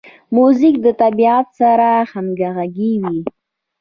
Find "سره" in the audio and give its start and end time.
1.59-1.89